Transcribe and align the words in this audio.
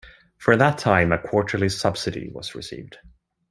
From 0.39 0.57
that 0.57 0.79
time 0.79 1.11
a 1.11 1.19
quarterly 1.19 1.69
subsidy 1.69 2.31
was 2.33 2.55
received. 2.55 2.97